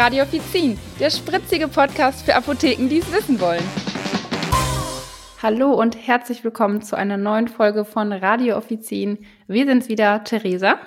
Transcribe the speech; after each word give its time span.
Radio 0.00 0.22
Offizin, 0.22 0.78
der 0.98 1.10
spritzige 1.10 1.68
Podcast 1.68 2.24
für 2.24 2.34
Apotheken, 2.34 2.88
die 2.88 3.00
es 3.00 3.12
wissen 3.12 3.38
wollen. 3.38 3.62
Hallo 5.42 5.74
und 5.74 5.94
herzlich 5.94 6.42
willkommen 6.42 6.80
zu 6.80 6.96
einer 6.96 7.18
neuen 7.18 7.48
Folge 7.48 7.84
von 7.84 8.10
Radio 8.10 8.56
Offizin. 8.56 9.26
Wir 9.46 9.66
sind 9.66 9.90
wieder 9.90 10.24
Theresa. 10.24 10.78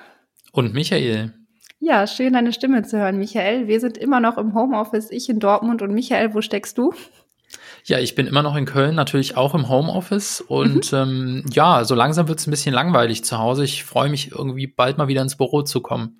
Und 0.50 0.74
Michael. 0.74 1.32
Ja, 1.78 2.08
schön 2.08 2.32
deine 2.32 2.52
Stimme 2.52 2.82
zu 2.82 2.98
hören, 2.98 3.18
Michael. 3.18 3.68
Wir 3.68 3.78
sind 3.78 3.96
immer 3.98 4.18
noch 4.18 4.36
im 4.36 4.52
Homeoffice, 4.52 5.12
ich 5.12 5.28
in 5.28 5.38
Dortmund 5.38 5.80
und 5.80 5.94
Michael, 5.94 6.34
wo 6.34 6.40
steckst 6.40 6.76
du? 6.76 6.92
Ja, 7.84 8.00
ich 8.00 8.16
bin 8.16 8.26
immer 8.26 8.42
noch 8.42 8.56
in 8.56 8.64
Köln, 8.64 8.96
natürlich 8.96 9.36
auch 9.36 9.54
im 9.54 9.68
Homeoffice. 9.68 10.40
Und 10.40 10.90
mhm. 10.90 10.98
ähm, 10.98 11.44
ja, 11.52 11.84
so 11.84 11.94
langsam 11.94 12.26
wird 12.26 12.40
es 12.40 12.48
ein 12.48 12.50
bisschen 12.50 12.74
langweilig 12.74 13.22
zu 13.22 13.38
Hause. 13.38 13.62
Ich 13.62 13.84
freue 13.84 14.10
mich 14.10 14.32
irgendwie 14.32 14.66
bald 14.66 14.98
mal 14.98 15.06
wieder 15.06 15.22
ins 15.22 15.36
Büro 15.36 15.62
zu 15.62 15.82
kommen. 15.82 16.18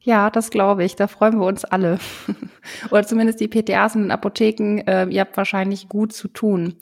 Ja, 0.00 0.30
das 0.30 0.50
glaube 0.50 0.84
ich. 0.84 0.96
Da 0.96 1.06
freuen 1.06 1.38
wir 1.38 1.46
uns 1.46 1.64
alle. 1.64 1.98
Oder 2.90 3.06
zumindest 3.06 3.40
die 3.40 3.48
PTAs 3.48 3.96
und 3.96 4.02
den 4.02 4.10
Apotheken. 4.10 4.78
Äh, 4.86 5.06
ihr 5.08 5.20
habt 5.20 5.36
wahrscheinlich 5.36 5.88
gut 5.88 6.12
zu 6.12 6.28
tun. 6.28 6.76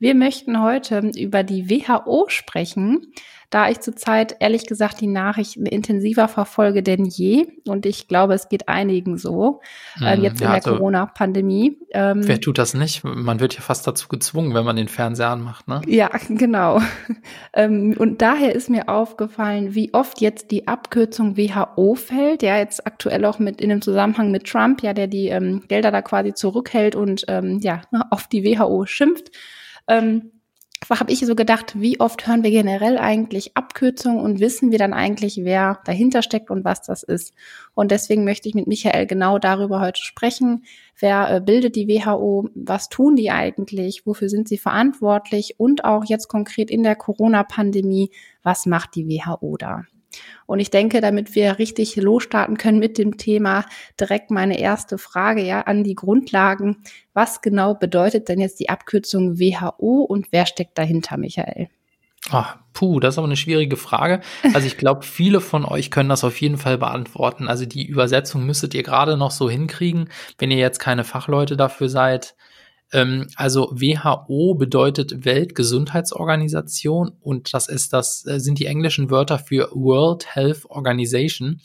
Wir 0.00 0.14
möchten 0.14 0.62
heute 0.62 1.12
über 1.14 1.44
die 1.44 1.70
WHO 1.70 2.24
sprechen 2.28 3.12
da 3.50 3.68
ich 3.68 3.80
zurzeit 3.80 4.36
ehrlich 4.38 4.66
gesagt 4.66 5.00
die 5.00 5.08
Nachrichten 5.08 5.66
intensiver 5.66 6.28
verfolge 6.28 6.84
denn 6.84 7.04
je. 7.04 7.48
Und 7.66 7.84
ich 7.84 8.06
glaube, 8.06 8.34
es 8.34 8.48
geht 8.48 8.68
einigen 8.68 9.18
so, 9.18 9.60
äh, 10.00 10.16
jetzt 10.20 10.40
ja, 10.40 10.46
in 10.46 10.52
der 10.52 10.64
also, 10.64 10.70
Corona-Pandemie. 10.70 11.76
Ähm, 11.90 12.26
wer 12.28 12.40
tut 12.40 12.58
das 12.58 12.74
nicht? 12.74 13.02
Man 13.02 13.40
wird 13.40 13.54
ja 13.54 13.60
fast 13.60 13.88
dazu 13.88 14.06
gezwungen, 14.06 14.54
wenn 14.54 14.64
man 14.64 14.76
den 14.76 14.86
Fernseher 14.86 15.30
anmacht, 15.30 15.66
ne? 15.66 15.80
Ja, 15.88 16.10
genau. 16.28 16.80
ähm, 17.52 17.96
und 17.98 18.22
daher 18.22 18.54
ist 18.54 18.70
mir 18.70 18.88
aufgefallen, 18.88 19.74
wie 19.74 19.92
oft 19.94 20.20
jetzt 20.20 20.52
die 20.52 20.68
Abkürzung 20.68 21.36
WHO 21.36 21.96
fällt, 21.96 22.44
ja, 22.44 22.56
jetzt 22.56 22.86
aktuell 22.86 23.24
auch 23.24 23.40
mit 23.40 23.60
in 23.60 23.68
dem 23.68 23.82
Zusammenhang 23.82 24.30
mit 24.30 24.46
Trump, 24.46 24.80
ja, 24.84 24.94
der 24.94 25.08
die 25.08 25.26
ähm, 25.26 25.64
Gelder 25.66 25.90
da 25.90 26.02
quasi 26.02 26.34
zurückhält 26.34 26.94
und 26.94 27.24
ähm, 27.26 27.58
ja, 27.62 27.82
auf 28.10 28.28
die 28.28 28.44
WHO 28.44 28.86
schimpft. 28.86 29.32
Ähm, 29.90 30.30
habe 30.88 31.12
ich 31.12 31.20
so 31.20 31.34
gedacht, 31.34 31.80
wie 31.80 32.00
oft 32.00 32.26
hören 32.26 32.42
wir 32.42 32.50
generell 32.50 32.98
eigentlich 32.98 33.56
Abkürzungen 33.56 34.20
und 34.20 34.40
wissen 34.40 34.72
wir 34.72 34.78
dann 34.78 34.92
eigentlich, 34.92 35.40
wer 35.44 35.80
dahinter 35.84 36.22
steckt 36.22 36.50
und 36.50 36.64
was 36.64 36.82
das 36.82 37.02
ist. 37.02 37.34
Und 37.74 37.90
deswegen 37.90 38.24
möchte 38.24 38.48
ich 38.48 38.54
mit 38.54 38.66
Michael 38.66 39.06
genau 39.06 39.38
darüber 39.38 39.80
heute 39.80 40.00
sprechen. 40.02 40.64
Wer 40.98 41.36
äh, 41.36 41.40
bildet 41.40 41.76
die 41.76 41.86
WHO? 41.86 42.48
Was 42.54 42.88
tun 42.88 43.14
die 43.14 43.30
eigentlich? 43.30 44.06
Wofür 44.06 44.28
sind 44.28 44.48
sie 44.48 44.58
verantwortlich? 44.58 45.56
Und 45.58 45.84
auch 45.84 46.04
jetzt 46.06 46.28
konkret 46.28 46.70
in 46.70 46.82
der 46.82 46.96
Corona-Pandemie, 46.96 48.10
was 48.42 48.66
macht 48.66 48.94
die 48.94 49.06
WHO 49.06 49.56
da? 49.58 49.84
Und 50.46 50.60
ich 50.60 50.70
denke, 50.70 51.00
damit 51.00 51.34
wir 51.34 51.58
richtig 51.58 51.96
losstarten 51.96 52.56
können 52.56 52.78
mit 52.78 52.98
dem 52.98 53.16
Thema, 53.16 53.64
direkt 53.98 54.30
meine 54.30 54.58
erste 54.58 54.98
Frage 54.98 55.42
ja 55.42 55.62
an 55.62 55.84
die 55.84 55.94
Grundlagen. 55.94 56.78
Was 57.14 57.40
genau 57.40 57.74
bedeutet 57.74 58.28
denn 58.28 58.40
jetzt 58.40 58.60
die 58.60 58.68
Abkürzung 58.68 59.38
WHO 59.38 60.02
und 60.02 60.28
wer 60.32 60.46
steckt 60.46 60.78
dahinter, 60.78 61.16
Michael? 61.16 61.68
Ach, 62.28 62.58
puh, 62.74 63.00
das 63.00 63.14
ist 63.14 63.18
aber 63.18 63.26
eine 63.26 63.36
schwierige 63.36 63.76
Frage. 63.76 64.20
Also 64.52 64.66
ich 64.66 64.76
glaube, 64.76 65.04
viele 65.04 65.40
von 65.40 65.64
euch 65.64 65.90
können 65.90 66.08
das 66.10 66.22
auf 66.22 66.40
jeden 66.40 66.58
Fall 66.58 66.76
beantworten. 66.76 67.48
Also 67.48 67.64
die 67.64 67.86
Übersetzung 67.86 68.44
müsstet 68.44 68.74
ihr 68.74 68.82
gerade 68.82 69.16
noch 69.16 69.30
so 69.30 69.48
hinkriegen, 69.48 70.10
wenn 70.38 70.50
ihr 70.50 70.58
jetzt 70.58 70.78
keine 70.78 71.04
Fachleute 71.04 71.56
dafür 71.56 71.88
seid. 71.88 72.34
Ähm, 72.92 73.28
also 73.36 73.72
WHO 73.72 74.54
bedeutet 74.54 75.24
Weltgesundheitsorganisation 75.24 77.12
und 77.20 77.54
das 77.54 77.68
ist 77.68 77.92
das 77.92 78.26
äh, 78.26 78.40
sind 78.40 78.58
die 78.58 78.66
englischen 78.66 79.10
Wörter 79.10 79.38
für 79.38 79.70
World 79.72 80.34
Health 80.34 80.64
Organization. 80.66 81.60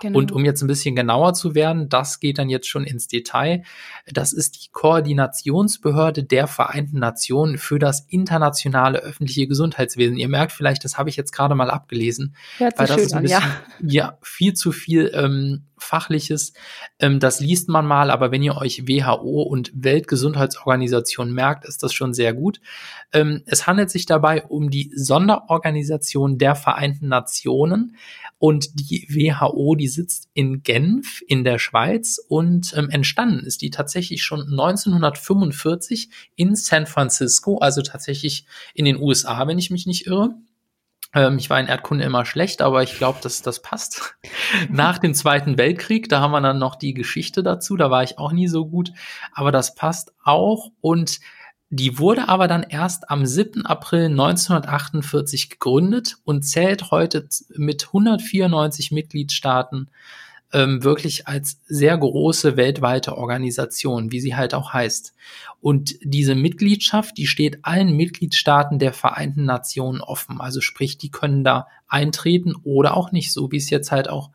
Genau. 0.00 0.18
Und 0.18 0.32
um 0.32 0.44
jetzt 0.44 0.62
ein 0.62 0.68
bisschen 0.68 0.94
genauer 0.94 1.34
zu 1.34 1.54
werden, 1.54 1.88
das 1.88 2.20
geht 2.20 2.38
dann 2.38 2.48
jetzt 2.48 2.68
schon 2.68 2.84
ins 2.84 3.08
Detail. 3.08 3.62
Das 4.06 4.32
ist 4.32 4.62
die 4.62 4.68
Koordinationsbehörde 4.70 6.24
der 6.24 6.46
Vereinten 6.46 6.98
Nationen 6.98 7.58
für 7.58 7.78
das 7.78 8.06
internationale 8.08 8.98
öffentliche 8.98 9.46
Gesundheitswesen. 9.46 10.16
Ihr 10.16 10.28
merkt 10.28 10.52
vielleicht, 10.52 10.84
das 10.84 10.98
habe 10.98 11.10
ich 11.10 11.16
jetzt 11.16 11.32
gerade 11.32 11.54
mal 11.54 11.70
abgelesen, 11.70 12.34
Hört 12.58 12.78
weil 12.78 12.86
das 12.86 13.00
ist 13.00 13.14
ein 13.14 13.22
bisschen, 13.22 13.42
an, 13.42 13.52
ja. 13.80 14.08
ja. 14.10 14.18
viel 14.22 14.54
zu 14.54 14.72
viel 14.72 15.10
ähm, 15.14 15.64
Fachliches. 15.80 16.52
Ähm, 16.98 17.20
das 17.20 17.40
liest 17.40 17.68
man 17.68 17.86
mal, 17.86 18.10
aber 18.10 18.30
wenn 18.30 18.42
ihr 18.42 18.56
euch 18.56 18.86
WHO 18.86 19.42
und 19.42 19.72
Weltgesundheitsorganisation 19.74 21.32
merkt, 21.32 21.64
ist 21.64 21.82
das 21.82 21.92
schon 21.92 22.14
sehr 22.14 22.34
gut. 22.34 22.60
Ähm, 23.12 23.42
es 23.46 23.66
handelt 23.66 23.90
sich 23.90 24.06
dabei 24.06 24.44
um 24.44 24.70
die 24.70 24.92
Sonderorganisation 24.94 26.38
der 26.38 26.54
Vereinten 26.54 27.08
Nationen 27.08 27.96
und 28.38 28.78
die 28.78 29.06
WHO, 29.08 29.57
die 29.74 29.88
sitzt 29.88 30.28
in 30.34 30.62
Genf 30.62 31.22
in 31.26 31.44
der 31.44 31.58
Schweiz 31.58 32.18
und 32.28 32.72
ähm, 32.76 32.90
entstanden 32.90 33.44
ist 33.44 33.62
die 33.62 33.70
tatsächlich 33.70 34.22
schon 34.22 34.42
1945 34.42 36.10
in 36.36 36.54
San 36.54 36.86
Francisco, 36.86 37.58
also 37.58 37.82
tatsächlich 37.82 38.46
in 38.74 38.84
den 38.84 38.96
USA, 38.96 39.46
wenn 39.46 39.58
ich 39.58 39.70
mich 39.70 39.86
nicht 39.86 40.06
irre. 40.06 40.34
Ähm, 41.14 41.38
ich 41.38 41.50
war 41.50 41.58
in 41.58 41.66
Erdkunde 41.66 42.04
immer 42.04 42.24
schlecht, 42.24 42.62
aber 42.62 42.82
ich 42.82 42.96
glaube, 42.96 43.18
dass 43.22 43.42
das 43.42 43.62
passt. 43.62 44.16
Nach 44.70 44.98
dem 44.98 45.14
Zweiten 45.14 45.58
Weltkrieg, 45.58 46.08
da 46.08 46.20
haben 46.20 46.32
wir 46.32 46.40
dann 46.40 46.58
noch 46.58 46.76
die 46.76 46.94
Geschichte 46.94 47.42
dazu, 47.42 47.76
da 47.76 47.90
war 47.90 48.02
ich 48.02 48.18
auch 48.18 48.32
nie 48.32 48.48
so 48.48 48.66
gut, 48.66 48.92
aber 49.32 49.52
das 49.52 49.74
passt 49.74 50.12
auch 50.22 50.70
und 50.80 51.20
die 51.70 51.98
wurde 51.98 52.28
aber 52.28 52.48
dann 52.48 52.62
erst 52.62 53.10
am 53.10 53.26
7. 53.26 53.66
April 53.66 54.06
1948 54.06 55.50
gegründet 55.50 56.16
und 56.24 56.42
zählt 56.42 56.90
heute 56.90 57.28
mit 57.50 57.88
194 57.88 58.90
Mitgliedstaaten 58.90 59.88
ähm, 60.52 60.82
wirklich 60.82 61.28
als 61.28 61.60
sehr 61.66 61.96
große 61.98 62.56
weltweite 62.56 63.18
Organisation, 63.18 64.10
wie 64.12 64.20
sie 64.20 64.34
halt 64.34 64.54
auch 64.54 64.72
heißt. 64.72 65.14
Und 65.60 65.96
diese 66.02 66.34
Mitgliedschaft, 66.34 67.18
die 67.18 67.26
steht 67.26 67.58
allen 67.62 67.94
Mitgliedstaaten 67.94 68.78
der 68.78 68.94
Vereinten 68.94 69.44
Nationen 69.44 70.00
offen. 70.00 70.40
Also 70.40 70.62
sprich, 70.62 70.96
die 70.96 71.10
können 71.10 71.44
da 71.44 71.66
eintreten 71.86 72.54
oder 72.64 72.96
auch 72.96 73.12
nicht, 73.12 73.32
so 73.32 73.52
wie 73.52 73.58
es 73.58 73.68
jetzt 73.68 73.92
halt 73.92 74.08
auch 74.08 74.30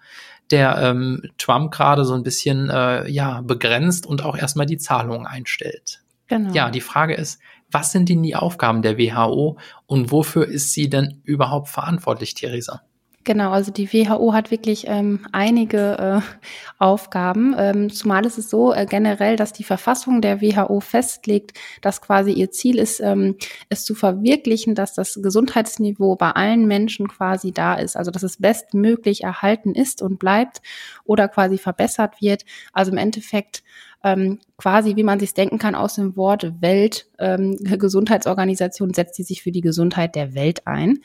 der 0.51 0.77
ähm, 0.77 1.23
Trump 1.39 1.71
gerade 1.71 2.05
so 2.05 2.13
ein 2.13 2.23
bisschen 2.23 2.69
äh, 2.69 3.09
ja 3.09 3.41
begrenzt 3.41 4.05
und 4.05 4.23
auch 4.23 4.37
erstmal 4.37 4.67
die 4.67 4.77
Zahlungen 4.77 5.25
einstellt. 5.25 6.02
Genau. 6.33 6.51
Ja, 6.51 6.71
die 6.71 6.81
Frage 6.81 7.13
ist, 7.13 7.39
was 7.69 7.91
sind 7.91 8.09
denn 8.09 8.23
die 8.23 8.35
Aufgaben 8.35 8.81
der 8.81 8.97
WHO 8.97 9.59
und 9.85 10.11
wofür 10.11 10.47
ist 10.47 10.73
sie 10.73 10.89
denn 10.89 11.21
überhaupt 11.23 11.69
verantwortlich, 11.69 12.33
Theresa? 12.33 12.81
Genau, 13.25 13.51
also 13.51 13.71
die 13.71 13.93
WHO 13.93 14.33
hat 14.33 14.51
wirklich 14.51 14.85
ähm, 14.87 15.25
einige 15.31 15.97
äh, 15.97 16.43
Aufgaben. 16.77 17.55
Ähm, 17.57 17.89
zumal 17.89 18.25
ist 18.25 18.37
es 18.37 18.49
so 18.49 18.73
äh, 18.73 18.85
generell, 18.85 19.37
dass 19.37 19.53
die 19.53 19.63
Verfassung 19.63 20.21
der 20.21 20.41
WHO 20.41 20.81
festlegt, 20.81 21.57
dass 21.81 22.01
quasi 22.01 22.31
ihr 22.31 22.51
Ziel 22.51 22.77
ist, 22.77 22.99
ähm, 22.99 23.37
es 23.69 23.85
zu 23.85 23.95
verwirklichen, 23.95 24.75
dass 24.75 24.93
das 24.93 25.19
Gesundheitsniveau 25.21 26.17
bei 26.17 26.31
allen 26.31 26.67
Menschen 26.67 27.07
quasi 27.07 27.53
da 27.53 27.75
ist. 27.75 27.95
Also 27.95 28.11
dass 28.11 28.23
es 28.23 28.37
bestmöglich 28.37 29.23
erhalten 29.23 29.73
ist 29.73 30.01
und 30.01 30.19
bleibt 30.19 30.61
oder 31.05 31.29
quasi 31.29 31.57
verbessert 31.57 32.21
wird. 32.21 32.43
Also 32.73 32.91
im 32.91 32.97
Endeffekt 32.97 33.63
ähm, 34.03 34.39
quasi, 34.57 34.97
wie 34.97 35.03
man 35.03 35.19
sich 35.19 35.33
denken 35.33 35.57
kann, 35.57 35.75
aus 35.75 35.95
dem 35.95 36.17
Wort 36.17 36.61
Welt, 36.61 37.07
ähm, 37.19 37.57
Gesundheitsorganisation 37.63 38.93
setzt 38.93 39.15
sie 39.15 39.23
sich 39.23 39.41
für 39.41 39.51
die 39.51 39.61
Gesundheit 39.61 40.15
der 40.15 40.35
Welt 40.35 40.67
ein. 40.67 40.99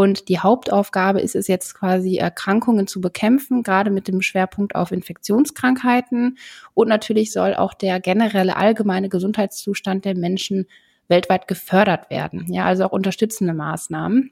Und 0.00 0.30
die 0.30 0.38
Hauptaufgabe 0.38 1.20
ist 1.20 1.36
es 1.36 1.46
jetzt 1.46 1.74
quasi, 1.74 2.16
Erkrankungen 2.16 2.86
zu 2.86 3.02
bekämpfen, 3.02 3.62
gerade 3.62 3.90
mit 3.90 4.08
dem 4.08 4.22
Schwerpunkt 4.22 4.74
auf 4.74 4.92
Infektionskrankheiten. 4.92 6.38
Und 6.72 6.88
natürlich 6.88 7.32
soll 7.32 7.54
auch 7.54 7.74
der 7.74 8.00
generelle 8.00 8.56
allgemeine 8.56 9.10
Gesundheitszustand 9.10 10.06
der 10.06 10.16
Menschen 10.16 10.68
weltweit 11.08 11.48
gefördert 11.48 12.08
werden. 12.08 12.50
Ja, 12.50 12.64
also 12.64 12.86
auch 12.86 12.92
unterstützende 12.92 13.52
Maßnahmen. 13.52 14.30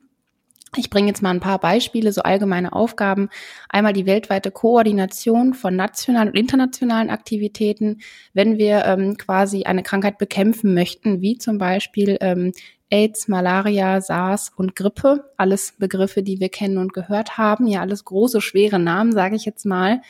Ich 0.76 0.88
bringe 0.88 1.08
jetzt 1.08 1.22
mal 1.22 1.30
ein 1.30 1.40
paar 1.40 1.58
Beispiele, 1.58 2.12
so 2.12 2.22
allgemeine 2.22 2.72
Aufgaben. 2.72 3.28
Einmal 3.68 3.92
die 3.92 4.06
weltweite 4.06 4.50
Koordination 4.50 5.52
von 5.52 5.76
nationalen 5.76 6.28
und 6.28 6.36
internationalen 6.36 7.10
Aktivitäten, 7.10 8.00
wenn 8.32 8.56
wir 8.56 8.86
ähm, 8.86 9.18
quasi 9.18 9.64
eine 9.64 9.82
Krankheit 9.82 10.16
bekämpfen 10.16 10.72
möchten, 10.72 11.20
wie 11.20 11.36
zum 11.36 11.58
Beispiel 11.58 12.16
ähm, 12.22 12.52
AIDS, 12.90 13.28
Malaria, 13.28 14.00
SARS 14.00 14.50
und 14.56 14.74
Grippe. 14.76 15.30
Alles 15.36 15.74
Begriffe, 15.78 16.22
die 16.22 16.40
wir 16.40 16.48
kennen 16.48 16.78
und 16.78 16.92
gehört 16.92 17.38
haben. 17.38 17.66
Ja, 17.66 17.80
alles 17.80 18.04
große, 18.04 18.40
schwere 18.40 18.78
Namen, 18.78 19.12
sage 19.12 19.36
ich 19.36 19.44
jetzt 19.44 19.66
mal. 19.66 20.02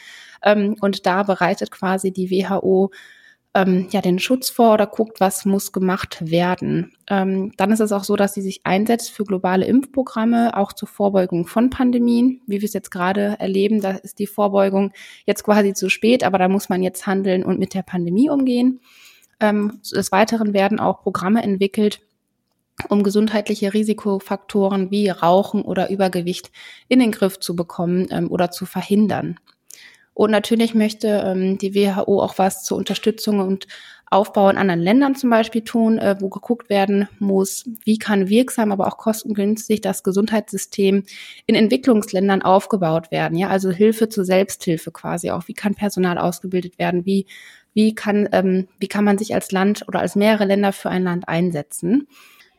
Ähm, 0.43 0.77
und 0.81 1.07
da 1.07 1.23
bereitet 1.23 1.71
quasi 1.71 2.13
die 2.13 2.31
WHO 2.31 2.91
ähm, 3.55 3.89
ja 3.91 4.01
den 4.01 4.19
Schutz 4.19 4.51
vor 4.51 4.75
oder 4.75 4.87
guckt, 4.87 5.21
was 5.21 5.45
muss 5.45 5.73
gemacht 5.73 6.31
werden. 6.31 6.93
Ähm, 7.09 7.53
dann 7.57 7.73
ist 7.73 7.81
es 7.81 7.93
auch 7.93 8.05
so, 8.05 8.15
dass 8.15 8.35
sie 8.35 8.43
sich 8.43 8.61
einsetzt 8.65 9.11
für 9.11 9.25
globale 9.25 9.67
Impfprogramme, 9.67 10.57
auch 10.57 10.73
zur 10.73 10.89
Vorbeugung 10.89 11.47
von 11.47 11.71
Pandemien. 11.71 12.43
Wie 12.47 12.61
wir 12.61 12.67
es 12.67 12.75
jetzt 12.75 12.91
gerade 12.91 13.37
erleben, 13.39 13.81
da 13.81 13.93
ist 13.93 14.19
die 14.19 14.27
Vorbeugung 14.27 14.93
jetzt 15.25 15.45
quasi 15.45 15.73
zu 15.73 15.89
spät, 15.89 16.25
aber 16.25 16.39
da 16.39 16.49
muss 16.49 16.69
man 16.69 16.83
jetzt 16.83 17.07
handeln 17.07 17.45
und 17.45 17.59
mit 17.59 17.75
der 17.75 17.83
Pandemie 17.83 18.31
umgehen. 18.31 18.81
Des 19.41 20.11
Weiteren 20.11 20.53
werden 20.53 20.81
auch 20.81 21.01
Programme 21.01 21.45
entwickelt, 21.45 22.01
um 22.89 23.03
gesundheitliche 23.03 23.75
Risikofaktoren 23.75 24.91
wie 24.91 25.09
Rauchen 25.09 25.63
oder 25.63 25.91
Übergewicht 25.91 26.51
in 26.89 27.01
den 27.01 27.13
Griff 27.13 27.41
zu 27.41 27.57
bekommen 27.57 28.07
ähm, 28.11 28.31
oder 28.31 28.51
zu 28.51 28.67
verhindern. 28.67 29.39
Und 30.15 30.33
natürlich 30.33 30.75
möchte 30.75 31.09
ähm, 31.09 31.59
die 31.59 31.75
WHO 31.75 32.21
auch 32.21 32.39
was 32.39 32.65
zur 32.65 32.77
Unterstützung 32.77 33.39
und 33.39 33.69
Aufbau 34.11 34.49
in 34.49 34.57
anderen 34.57 34.81
Ländern 34.81 35.15
zum 35.15 35.31
Beispiel 35.31 35.63
tun, 35.63 35.99
äh, 35.99 36.17
wo 36.19 36.29
geguckt 36.29 36.71
werden 36.71 37.09
muss, 37.19 37.69
wie 37.85 37.99
kann 37.99 38.29
wirksam, 38.29 38.73
aber 38.73 38.87
auch 38.89 38.97
kostengünstig 38.97 39.81
das 39.81 40.03
Gesundheitssystem 40.03 41.05
in 41.47 41.55
Entwicklungsländern 41.55 42.43
aufgebaut 42.43 43.11
werden. 43.11 43.37
Ja, 43.37 43.49
also 43.49 43.71
Hilfe 43.71 44.09
zur 44.09 44.25
Selbsthilfe 44.25 44.91
quasi 44.91 45.31
auch. 45.31 45.47
Wie 45.47 45.55
kann 45.55 45.75
Personal 45.75 46.19
ausgebildet 46.19 46.79
werden? 46.79 47.05
Wie 47.05 47.27
wie 47.75 47.95
kann 47.95 48.29
ähm, 48.33 48.67
wie 48.81 48.89
kann 48.89 49.05
man 49.05 49.19
sich 49.19 49.35
als 49.35 49.53
Land 49.53 49.85
oder 49.87 50.01
als 50.01 50.17
mehrere 50.17 50.47
Länder 50.47 50.73
für 50.73 50.89
ein 50.89 51.05
Land 51.05 51.29
einsetzen? 51.29 52.09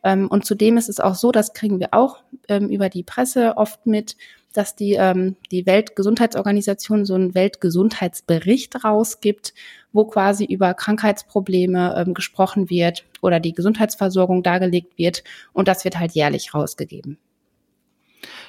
Ähm, 0.04 0.28
und 0.28 0.46
zudem 0.46 0.78
ist 0.78 0.90
es 0.90 1.00
auch 1.00 1.16
so, 1.16 1.32
das 1.32 1.54
kriegen 1.54 1.80
wir 1.80 1.90
auch 1.92 2.18
ähm, 2.48 2.70
über 2.70 2.90
die 2.90 3.04
Presse 3.04 3.58
oft 3.58 3.86
mit, 3.86 4.16
dass 4.54 4.76
die, 4.76 4.94
ähm, 4.94 5.36
die 5.52 5.66
Weltgesundheitsorganisation 5.66 7.06
so 7.06 7.16
einen 7.16 7.36
Weltgesundheitsbericht 7.36 8.84
rausgibt, 8.84 9.54
wo 9.92 10.06
quasi 10.06 10.46
über 10.46 10.74
Krankheitsprobleme 10.74 11.96
ähm, 11.98 12.14
gesprochen 12.14 12.70
wird 12.70 13.06
oder 13.22 13.40
die 13.40 13.54
Gesundheitsversorgung 13.54 14.44
dargelegt 14.44 14.98
wird. 14.98 15.24
Und 15.54 15.68
das 15.68 15.84
wird 15.84 16.00
halt 16.00 16.14
jährlich 16.14 16.54
rausgegeben. 16.54 17.18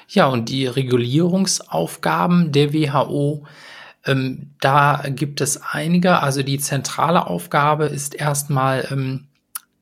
Ja, 0.07 0.27
und 0.27 0.49
die 0.49 0.65
Regulierungsaufgaben 0.65 2.51
der 2.51 2.73
WHO, 2.73 3.45
ähm, 4.05 4.51
da 4.59 5.03
gibt 5.07 5.41
es 5.41 5.61
einige. 5.61 6.21
Also 6.21 6.43
die 6.43 6.59
zentrale 6.59 7.27
Aufgabe 7.27 7.85
ist 7.85 8.15
erstmal 8.15 8.87
ähm, 8.91 9.27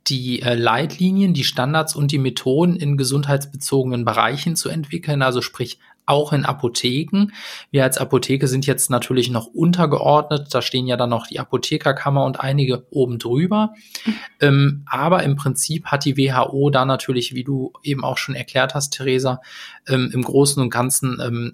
die 0.09 0.41
äh, 0.41 0.55
Leitlinien, 0.55 1.33
die 1.33 1.43
Standards 1.43 1.95
und 1.95 2.11
die 2.11 2.17
Methoden 2.17 2.75
in 2.75 2.97
gesundheitsbezogenen 2.97 4.05
Bereichen 4.05 4.55
zu 4.55 4.69
entwickeln, 4.69 5.21
also 5.21 5.41
sprich 5.41 5.79
auch 6.09 6.33
in 6.33 6.43
Apotheken. 6.43 7.27
Wir 7.69 7.83
als 7.83 7.99
Apotheke 7.99 8.47
sind 8.47 8.65
jetzt 8.65 8.89
natürlich 8.89 9.29
noch 9.29 9.45
untergeordnet. 9.45 10.47
Da 10.51 10.61
stehen 10.61 10.87
ja 10.87 10.97
dann 10.97 11.11
noch 11.11 11.27
die 11.27 11.39
Apothekerkammer 11.39 12.25
und 12.25 12.39
einige 12.39 12.87
oben 12.89 13.19
drüber. 13.19 13.75
Mhm. 14.05 14.15
Ähm, 14.41 14.85
aber 14.87 15.23
im 15.23 15.35
Prinzip 15.35 15.85
hat 15.85 16.05
die 16.05 16.17
WHO 16.17 16.71
da 16.71 16.83
natürlich, 16.85 17.35
wie 17.35 17.43
du 17.43 17.73
eben 17.83 18.03
auch 18.03 18.17
schon 18.17 18.33
erklärt 18.33 18.73
hast, 18.73 18.89
Theresa, 18.93 19.39
ähm, 19.87 20.09
im 20.11 20.23
Großen 20.23 20.61
und 20.61 20.71
Ganzen 20.71 21.19
ähm, 21.23 21.51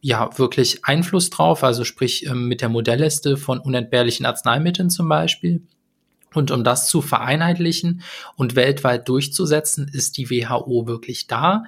ja 0.00 0.30
wirklich 0.38 0.84
Einfluss 0.86 1.28
drauf. 1.28 1.62
Also 1.62 1.84
sprich 1.84 2.24
ähm, 2.24 2.48
mit 2.48 2.62
der 2.62 2.70
Modellliste 2.70 3.36
von 3.36 3.58
unentbehrlichen 3.58 4.24
Arzneimitteln 4.24 4.88
zum 4.88 5.10
Beispiel. 5.10 5.62
Und 6.32 6.50
um 6.50 6.62
das 6.62 6.88
zu 6.88 7.02
vereinheitlichen 7.02 8.02
und 8.36 8.54
weltweit 8.54 9.08
durchzusetzen, 9.08 9.90
ist 9.92 10.16
die 10.16 10.30
WHO 10.30 10.86
wirklich 10.86 11.26
da. 11.26 11.64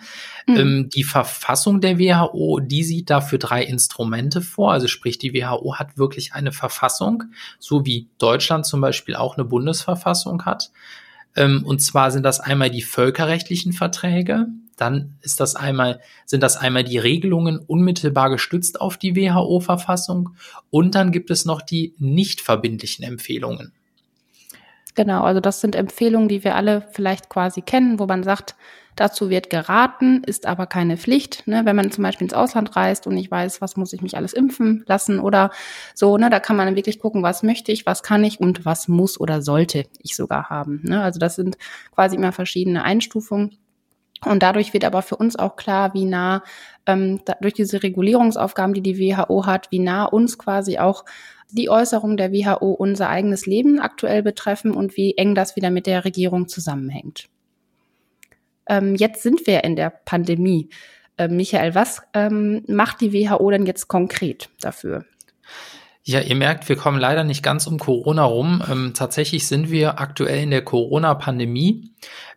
Mhm. 0.47 0.57
Ähm, 0.57 0.89
die 0.89 1.05
Verfassung 1.05 1.81
der 1.81 1.99
WHO, 1.99 2.61
die 2.61 2.85
sieht 2.85 3.11
dafür 3.11 3.39
drei 3.39 3.65
Instrumente 3.65 4.41
vor. 4.41 4.73
Also 4.73 4.87
sprich, 4.87 5.19
die 5.19 5.35
WHO 5.35 5.77
hat 5.77 5.99
wirklich 5.99 6.35
eine 6.35 6.53
Verfassung, 6.53 7.25
so 7.59 7.85
wie 7.85 8.09
Deutschland 8.19 8.65
zum 8.65 8.81
Beispiel 8.81 9.17
auch 9.17 9.37
eine 9.37 9.45
Bundesverfassung 9.45 10.45
hat. 10.45 10.71
Ähm, 11.35 11.65
und 11.65 11.81
zwar 11.81 12.11
sind 12.11 12.23
das 12.23 12.41
einmal 12.41 12.71
die 12.71 12.83
völkerrechtlichen 12.83 13.73
Verträge, 13.73 14.47
dann 14.77 15.17
ist 15.21 15.41
das 15.41 15.55
einmal, 15.55 16.01
sind 16.27 16.43
das 16.43 16.57
einmal 16.57 16.85
die 16.85 16.99
Regelungen 16.99 17.59
unmittelbar 17.59 18.31
gestützt 18.31 18.81
auf 18.81 18.97
die 18.97 19.15
WHO-Verfassung 19.15 20.31
und 20.71 20.95
dann 20.95 21.13
gibt 21.13 21.31
es 21.31 21.45
noch 21.45 21.63
die 21.63 21.95
nicht 21.99 22.41
verbindlichen 22.41 23.05
Empfehlungen. 23.05 23.73
Genau, 24.95 25.23
also 25.23 25.41
das 25.41 25.61
sind 25.61 25.75
Empfehlungen, 25.75 26.29
die 26.29 26.45
wir 26.45 26.55
alle 26.55 26.87
vielleicht 26.93 27.31
quasi 27.31 27.63
kennen, 27.63 27.99
wo 27.99 28.07
man 28.07 28.23
sagt, 28.23 28.55
dazu 28.97 29.31
wird 29.31 29.51
geraten, 29.51 30.23
ist 30.25 30.47
aber 30.47 30.67
keine 30.67 30.97
Pflicht. 30.97 31.47
Ne? 31.47 31.63
Wenn 31.65 31.77
man 31.77 31.91
zum 31.91 32.05
Beispiel 32.05 32.27
ins 32.27 32.35
Ausland 32.35 32.77
reist 32.77 33.07
und 33.07 33.15
nicht 33.15 33.31
weiß, 33.31 33.61
was 33.61 33.77
muss 33.77 33.93
ich 33.93 34.03
mich 34.03 34.17
alles 34.17 34.33
impfen 34.33 34.85
lassen 34.87 35.19
oder 35.19 35.51
so, 35.95 36.19
ne, 36.19 36.29
da 36.31 36.41
kann 36.41 36.57
man 36.57 36.67
dann 36.67 36.77
wirklich 36.77 36.99
gucken, 36.99 37.23
was 37.23 37.43
möchte 37.43 37.73
ich, 37.73 37.87
was 37.87 38.03
kann 38.03 38.23
ich 38.23 38.41
und 38.41 38.65
was 38.65 38.89
muss 38.89 39.19
oder 39.19 39.41
sollte 39.43 39.85
ich 40.03 40.15
sogar 40.15 40.51
haben. 40.51 40.81
Ne? 40.85 41.03
Also 41.03 41.19
das 41.19 41.37
sind 41.37 41.57
quasi 41.95 42.17
immer 42.17 42.33
verschiedene 42.33 42.85
Einstufungen. 42.85 43.57
Und 44.25 44.43
dadurch 44.45 44.73
wird 44.73 44.85
aber 44.85 45.03
für 45.03 45.17
uns 45.17 45.37
auch 45.37 45.57
klar, 45.57 45.95
wie 45.95 46.05
nah 46.05 46.45
ähm, 46.87 47.21
da, 47.25 47.35
durch 47.41 47.55
diese 47.55 47.83
Regulierungsaufgaben, 47.83 48.73
die 48.73 48.83
die 48.83 48.99
WHO 48.99 49.47
hat, 49.47 49.69
wie 49.73 49.81
nah 49.81 50.05
uns 50.05 50.39
quasi 50.39 50.79
auch 50.79 51.05
die 51.53 51.71
Äußerungen 51.71 52.17
der 52.17 52.33
WHO 52.33 52.73
unser 52.73 53.09
eigenes 53.09 53.47
Leben 53.47 53.81
aktuell 53.81 54.23
betreffen 54.23 54.73
und 54.73 54.97
wie 54.97 55.17
eng 55.17 55.35
das 55.35 55.57
wieder 55.57 55.71
mit 55.71 55.87
der 55.87 56.05
Regierung 56.05 56.49
zusammenhängt. 56.49 57.29
Ähm, 58.67 58.95
jetzt 58.95 59.23
sind 59.23 59.47
wir 59.47 59.65
in 59.65 59.77
der 59.77 59.91
Pandemie. 59.91 60.69
Äh, 61.17 61.29
Michael, 61.29 61.75
was 61.75 62.03
ähm, 62.15 62.65
macht 62.69 63.01
die 63.01 63.13
WHO 63.13 63.51
denn 63.51 63.67
jetzt 63.67 63.89
konkret 63.89 64.51
dafür? 64.61 65.05
Ja, 66.05 66.21
ihr 66.21 66.35
merkt, 66.35 66.69
wir 66.69 66.75
kommen 66.75 66.99
leider 66.99 67.23
nicht 67.23 67.45
ganz 67.45 67.69
um 67.69 67.79
Corona 67.79 68.25
rum. 68.25 68.61
Ähm, 68.69 68.93
tatsächlich 68.93 69.47
sind 69.47 69.71
wir 69.71 70.01
aktuell 70.01 70.43
in 70.43 70.51
der 70.51 70.65
Corona-Pandemie. 70.65 71.93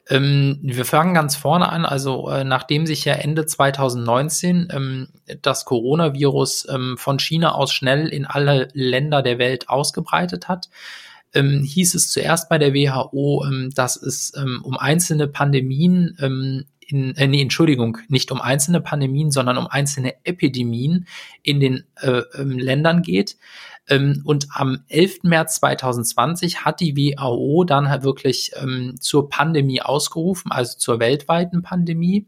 Ähm, 0.08 0.60
wir 0.62 0.86
fangen 0.86 1.16
ganz 1.16 1.36
vorne 1.36 1.70
an. 1.70 1.84
Also 1.84 2.30
äh, 2.30 2.44
nachdem 2.44 2.86
sich 2.86 3.06
ja 3.06 3.14
Ende 3.14 3.48
2019 3.48 4.68
ähm, 4.72 5.08
das 5.42 5.66
Coronavirus 5.66 6.68
ähm, 6.70 6.96
von 7.00 7.18
China 7.18 7.56
aus 7.56 7.74
schnell 7.74 8.08
in 8.08 8.26
alle 8.26 8.68
Länder 8.74 9.24
der 9.24 9.40
Welt 9.40 9.68
ausgebreitet 9.68 10.48
hat, 10.48 10.70
ähm, 11.34 11.64
hieß 11.64 11.96
es 11.96 12.12
zuerst 12.12 12.50
bei 12.50 12.60
der 12.60 12.76
WHO, 12.76 13.46
ähm, 13.48 13.72
dass 13.74 13.98
es 13.98 14.32
um 14.64 14.78
einzelne 14.78 15.28
Pandemien 15.28 16.70
in, 16.88 17.16
äh, 17.16 17.28
nee, 17.28 17.42
Entschuldigung, 17.42 17.98
nicht 18.08 18.32
um 18.32 18.42
einzelne 18.42 18.82
Pandemien, 18.82 19.32
sondern 19.32 19.58
um 19.58 19.68
einzelne 19.68 20.16
Epidemien 20.24 21.08
in 21.44 21.60
den 21.60 21.84
äh, 22.02 22.22
ähm, 22.38 22.58
Ländern 22.58 23.02
geht. 23.02 23.38
Ähm, 23.88 24.22
und 24.26 24.48
am 24.52 24.84
11. 24.88 25.24
März 25.24 25.56
2020 25.56 26.66
hat 26.66 26.80
die 26.80 26.96
WHO 26.96 27.64
dann 27.66 27.90
halt 27.90 28.04
wirklich 28.04 28.52
ähm, 28.56 28.96
zur 29.00 29.30
Pandemie 29.30 29.82
ausgerufen, 29.82 30.52
also 30.52 30.78
zur 30.78 31.00
weltweiten 31.00 31.62
Pandemie. 31.62 32.28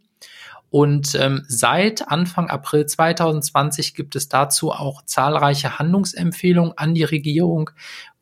Und 0.69 1.15
ähm, 1.15 1.45
seit 1.47 2.09
Anfang 2.09 2.49
April 2.49 2.85
2020 2.85 3.95
gibt 3.95 4.15
es 4.15 4.27
dazu 4.27 4.71
auch 4.71 5.01
zahlreiche 5.05 5.79
Handlungsempfehlungen 5.79 6.73
an 6.75 6.93
die 6.93 7.05
Regierung, 7.05 7.69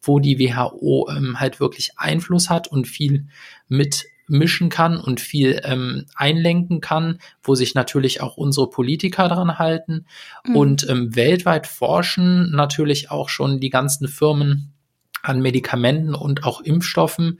wo 0.01 0.19
die 0.19 0.37
WHO 0.37 1.09
ähm, 1.09 1.39
halt 1.39 1.59
wirklich 1.59 1.97
Einfluss 1.97 2.49
hat 2.49 2.67
und 2.67 2.87
viel 2.87 3.27
mit 3.67 4.05
mischen 4.27 4.69
kann 4.69 4.97
und 4.99 5.19
viel 5.19 5.61
ähm, 5.63 6.05
einlenken 6.15 6.81
kann, 6.81 7.19
wo 7.43 7.55
sich 7.55 7.75
natürlich 7.75 8.21
auch 8.21 8.37
unsere 8.37 8.69
Politiker 8.69 9.27
dran 9.27 9.57
halten. 9.59 10.05
Mhm. 10.45 10.55
Und 10.55 10.89
ähm, 10.89 11.15
weltweit 11.15 11.67
forschen 11.67 12.51
natürlich 12.51 13.11
auch 13.11 13.29
schon 13.29 13.59
die 13.59 13.69
ganzen 13.69 14.07
Firmen 14.07 14.73
an 15.21 15.41
Medikamenten 15.41 16.15
und 16.15 16.43
auch 16.43 16.61
Impfstoffen. 16.61 17.39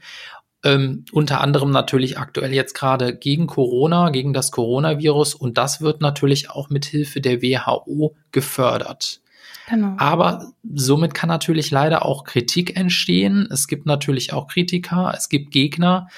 Ähm, 0.64 1.04
unter 1.12 1.40
anderem 1.40 1.70
natürlich 1.70 2.18
aktuell 2.18 2.52
jetzt 2.52 2.74
gerade 2.74 3.16
gegen 3.16 3.46
Corona, 3.46 4.10
gegen 4.10 4.32
das 4.32 4.50
Coronavirus. 4.50 5.34
Und 5.34 5.58
das 5.58 5.80
wird 5.80 6.00
natürlich 6.00 6.50
auch 6.50 6.70
mit 6.70 6.84
Hilfe 6.84 7.20
der 7.20 7.42
WHO 7.42 8.16
gefördert. 8.32 9.20
Genau. 9.68 9.94
Aber 9.98 10.52
somit 10.74 11.14
kann 11.14 11.28
natürlich 11.28 11.70
leider 11.70 12.04
auch 12.04 12.24
Kritik 12.24 12.76
entstehen. 12.76 13.48
Es 13.50 13.66
gibt 13.66 13.84
natürlich 13.84 14.32
auch 14.32 14.46
Kritiker, 14.46 15.12
es 15.16 15.28
gibt 15.28 15.50
Gegner. 15.50 16.08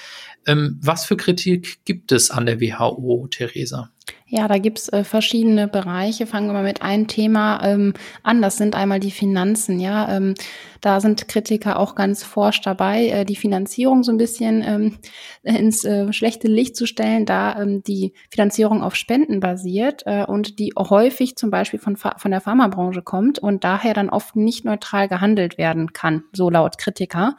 Ähm, 0.49 0.79
was 0.81 1.05
für 1.05 1.15
Kritik 1.15 1.85
gibt 1.85 2.11
es 2.11 2.31
an 2.31 2.47
der 2.47 2.59
WHO, 2.59 3.27
Theresa? 3.27 3.91
Ja, 4.25 4.47
da 4.47 4.57
gibt's 4.57 4.89
äh, 4.89 5.03
verschiedene 5.03 5.67
Bereiche. 5.67 6.25
Fangen 6.25 6.47
wir 6.47 6.53
mal 6.53 6.63
mit 6.63 6.81
einem 6.81 7.07
Thema 7.07 7.63
ähm, 7.63 7.93
an. 8.23 8.41
Das 8.41 8.57
sind 8.57 8.73
einmal 8.75 8.99
die 8.99 9.11
Finanzen. 9.11 9.79
Ja, 9.79 10.15
ähm, 10.15 10.33
da 10.81 10.99
sind 10.99 11.27
Kritiker 11.27 11.79
auch 11.79 11.95
ganz 11.95 12.23
forsch 12.23 12.61
dabei, 12.61 13.07
äh, 13.07 13.25
die 13.25 13.35
Finanzierung 13.35 14.03
so 14.03 14.11
ein 14.11 14.17
bisschen 14.17 14.63
ähm, 14.63 14.97
ins 15.43 15.83
äh, 15.83 16.11
schlechte 16.13 16.47
Licht 16.47 16.75
zu 16.75 16.85
stellen, 16.85 17.25
da 17.25 17.61
ähm, 17.61 17.83
die 17.83 18.13
Finanzierung 18.29 18.83
auf 18.83 18.95
Spenden 18.95 19.39
basiert 19.39 20.03
äh, 20.05 20.25
und 20.25 20.59
die 20.59 20.73
häufig 20.77 21.35
zum 21.35 21.51
Beispiel 21.51 21.79
von, 21.79 21.95
von 21.95 22.31
der 22.31 22.41
Pharmabranche 22.41 23.01
kommt 23.01 23.39
und 23.39 23.63
daher 23.63 23.93
dann 23.93 24.09
oft 24.09 24.35
nicht 24.35 24.65
neutral 24.65 25.07
gehandelt 25.07 25.57
werden 25.57 25.93
kann, 25.93 26.23
so 26.33 26.49
laut 26.49 26.77
Kritiker, 26.77 27.35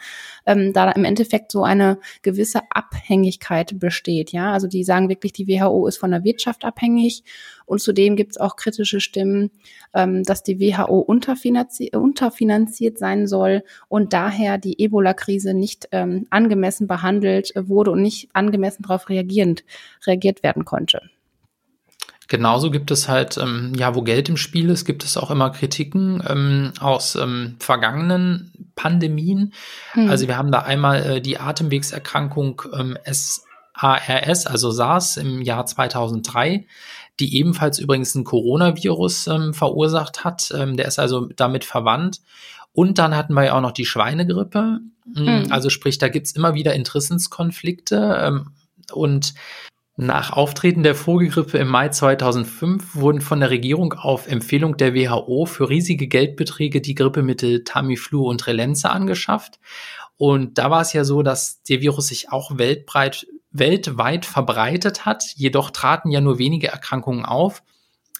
ähm, 0.46 0.72
da 0.72 0.90
im 0.92 1.04
Endeffekt 1.04 1.52
so 1.52 1.62
eine 1.64 1.98
gewisse 2.22 2.60
Abhängigkeit 2.70 3.78
besteht. 3.78 4.32
Ja, 4.32 4.52
also 4.52 4.66
die 4.66 4.84
sagen 4.84 5.08
wirklich, 5.08 5.32
die 5.32 5.48
WHO 5.48 5.86
ist 5.86 5.98
von 5.98 6.10
der 6.10 6.24
Wirtschaft 6.24 6.64
abhängig 6.64 7.24
und 7.70 7.80
zudem 7.80 8.16
gibt 8.16 8.32
es 8.32 8.38
auch 8.38 8.56
kritische 8.56 9.00
Stimmen, 9.00 9.52
ähm, 9.94 10.24
dass 10.24 10.42
die 10.42 10.58
WHO 10.58 10.98
unterfinanziert, 10.98 11.94
unterfinanziert 11.94 12.98
sein 12.98 13.28
soll 13.28 13.62
und 13.86 14.12
daher 14.12 14.58
die 14.58 14.82
Ebola-Krise 14.82 15.54
nicht 15.54 15.88
ähm, 15.92 16.26
angemessen 16.30 16.88
behandelt 16.88 17.52
wurde 17.54 17.92
und 17.92 18.02
nicht 18.02 18.28
angemessen 18.32 18.82
darauf 18.82 19.08
reagierend 19.08 19.62
reagiert 20.04 20.42
werden 20.42 20.64
konnte. 20.64 21.00
Genauso 22.26 22.72
gibt 22.72 22.90
es 22.90 23.08
halt, 23.08 23.38
ähm, 23.38 23.72
ja, 23.76 23.94
wo 23.94 24.02
Geld 24.02 24.28
im 24.28 24.36
Spiel 24.36 24.70
ist, 24.70 24.84
gibt 24.84 25.04
es 25.04 25.16
auch 25.16 25.30
immer 25.30 25.50
Kritiken 25.50 26.22
ähm, 26.28 26.72
aus 26.80 27.14
ähm, 27.14 27.54
vergangenen 27.60 28.72
Pandemien. 28.74 29.52
Hm. 29.92 30.10
Also 30.10 30.26
wir 30.26 30.36
haben 30.36 30.50
da 30.50 30.60
einmal 30.60 31.06
äh, 31.06 31.20
die 31.20 31.38
Atemwegserkrankung 31.38 32.62
ähm, 32.72 32.98
S 33.04 33.44
ARS, 33.80 34.46
also 34.46 34.70
SARS 34.70 35.16
im 35.16 35.40
Jahr 35.40 35.66
2003, 35.66 36.66
die 37.20 37.36
ebenfalls 37.36 37.78
übrigens 37.78 38.14
ein 38.14 38.24
Coronavirus 38.24 39.28
ähm, 39.28 39.54
verursacht 39.54 40.24
hat. 40.24 40.52
Ähm, 40.56 40.76
der 40.76 40.86
ist 40.86 40.98
also 40.98 41.28
damit 41.36 41.64
verwandt. 41.64 42.20
Und 42.72 42.98
dann 42.98 43.16
hatten 43.16 43.34
wir 43.34 43.44
ja 43.44 43.56
auch 43.56 43.60
noch 43.60 43.72
die 43.72 43.84
Schweinegrippe. 43.84 44.80
Mhm. 45.14 45.46
Also 45.50 45.70
sprich, 45.70 45.98
da 45.98 46.08
gibt's 46.08 46.32
immer 46.32 46.54
wieder 46.54 46.74
Interessenskonflikte. 46.74 48.18
Ähm, 48.20 48.52
und 48.92 49.34
nach 49.96 50.32
Auftreten 50.32 50.82
der 50.82 50.94
Vogelgrippe 50.94 51.58
im 51.58 51.68
Mai 51.68 51.90
2005 51.90 52.96
wurden 52.96 53.20
von 53.20 53.40
der 53.40 53.50
Regierung 53.50 53.92
auf 53.92 54.28
Empfehlung 54.28 54.78
der 54.78 54.94
WHO 54.94 55.44
für 55.44 55.68
riesige 55.68 56.06
Geldbeträge 56.06 56.80
die 56.80 56.94
Grippemittel 56.94 57.64
Tamiflu 57.64 58.26
und 58.26 58.46
Relenza 58.46 58.88
angeschafft. 58.88 59.60
Und 60.16 60.58
da 60.58 60.70
war 60.70 60.80
es 60.80 60.92
ja 60.92 61.04
so, 61.04 61.22
dass 61.22 61.62
der 61.64 61.82
Virus 61.82 62.06
sich 62.06 62.32
auch 62.32 62.56
weltbreit, 62.56 63.26
weltweit 63.50 64.26
verbreitet 64.26 65.04
hat. 65.06 65.24
Jedoch 65.34 65.70
traten 65.70 66.10
ja 66.10 66.20
nur 66.20 66.38
wenige 66.38 66.68
Erkrankungen 66.68 67.24
auf, 67.24 67.62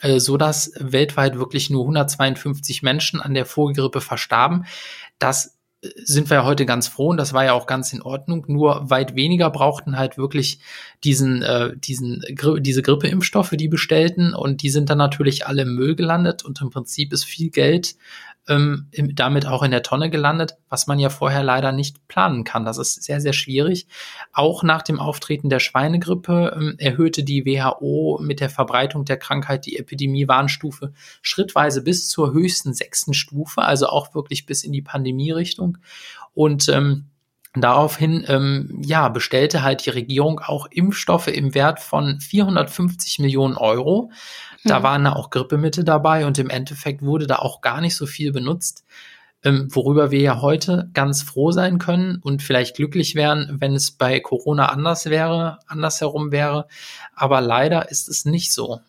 äh, 0.01 0.21
so 0.21 0.37
dass 0.37 0.73
weltweit 0.79 1.39
wirklich 1.39 1.71
nur 1.71 1.83
152 1.83 2.83
Menschen 2.83 3.21
an 3.21 3.35
der 3.35 3.47
Vogelgrippe 3.47 4.01
verstarben. 4.01 4.67
Das 5.19 5.61
sind 5.83 6.29
wir 6.29 6.39
ja 6.39 6.45
heute 6.45 6.67
ganz 6.67 6.89
froh 6.89 7.09
und 7.09 7.17
das 7.17 7.33
war 7.33 7.45
ja 7.45 7.55
auch 7.55 7.67
ganz 7.67 7.93
in 7.93 8.03
Ordnung. 8.03 8.45
Nur 8.49 8.91
weit 8.91 9.15
weniger 9.15 9.49
brauchten 9.49 9.97
halt 9.97 10.19
wirklich 10.19 10.61
diesen, 11.05 11.43
äh, 11.43 11.75
diesen, 11.77 12.23
diese 12.59 12.83
Grippeimpfstoffe, 12.83 13.53
die 13.53 13.69
bestellten 13.69 14.35
und 14.35 14.63
die 14.63 14.69
sind 14.69 14.91
dann 14.91 14.99
natürlich 14.99 15.47
alle 15.47 15.63
im 15.63 15.75
Müll 15.75 15.95
gelandet 15.95 16.45
und 16.45 16.61
im 16.61 16.69
Prinzip 16.69 17.13
ist 17.15 17.25
viel 17.25 17.51
Geld 17.51 17.97
ähm, 18.51 18.89
damit 19.15 19.47
auch 19.47 19.63
in 19.63 19.71
der 19.71 19.83
Tonne 19.83 20.11
gelandet, 20.11 20.57
was 20.69 20.87
man 20.87 20.99
ja 20.99 21.09
vorher 21.09 21.43
leider 21.43 21.73
nicht 21.73 22.07
planen 22.09 22.45
kann. 22.45 22.65
Das 22.65 22.79
ist 22.79 23.03
sehr, 23.03 23.21
sehr 23.21 23.33
schwierig. 23.33 23.87
Auch 24.33 24.63
nach 24.63 24.83
dem 24.83 24.99
Auftreten 24.99 25.49
der 25.49 25.61
Schweinegrippe 25.61 26.53
ähm, 26.55 26.75
erhöhte 26.79 27.23
die 27.23 27.47
WHO 27.47 28.19
mit 28.23 28.41
der 28.41 28.51
Verbreitung 28.51 29.05
der 29.05 29.17
Krankheit 29.17 29.67
die 29.67 29.79
Epidemie-Warnstufe 29.79 30.93
schrittweise 31.23 31.83
bis 31.83 32.09
zur 32.09 32.33
höchsten 32.33 32.75
sechsten 32.75 33.15
Stufe, 33.15 33.63
also 33.63 33.87
auch 33.87 34.15
wirklich 34.15 34.45
bis 34.45 34.65
in 34.65 34.73
die 34.73 34.83
Pandemie-Richtung. 34.83 35.79
Und 36.35 36.69
ähm, 36.69 37.10
Daraufhin 37.55 38.25
ähm, 38.29 38.81
ja, 38.85 39.09
bestellte 39.09 39.63
halt 39.63 39.85
die 39.85 39.91
Regierung 39.91 40.39
auch 40.39 40.67
Impfstoffe 40.71 41.27
im 41.27 41.53
Wert 41.55 41.81
von 41.81 42.21
450 42.21 43.19
Millionen 43.19 43.57
Euro. 43.57 44.13
Da 44.65 44.77
hm. 44.77 44.83
waren 44.85 45.05
da 45.05 45.13
auch 45.15 45.31
Grippemittel 45.31 45.83
dabei 45.83 46.27
und 46.27 46.39
im 46.39 46.49
Endeffekt 46.49 47.03
wurde 47.03 47.27
da 47.27 47.37
auch 47.37 47.61
gar 47.61 47.81
nicht 47.81 47.97
so 47.97 48.07
viel 48.07 48.31
benutzt, 48.33 48.85
ähm, 49.43 49.67
worüber 49.71 50.13
wir 50.13 50.21
ja 50.21 50.41
heute 50.41 50.91
ganz 50.93 51.23
froh 51.23 51.51
sein 51.51 51.79
können 51.79 52.21
und 52.23 52.41
vielleicht 52.41 52.77
glücklich 52.77 53.17
wären, 53.17 53.57
wenn 53.61 53.75
es 53.75 53.91
bei 53.91 54.21
Corona 54.21 54.67
anders 54.67 55.07
wäre, 55.07 55.59
andersherum 55.67 56.31
wäre. 56.31 56.69
Aber 57.17 57.41
leider 57.41 57.91
ist 57.91 58.09
es 58.09 58.25
nicht 58.25 58.53
so. 58.53 58.81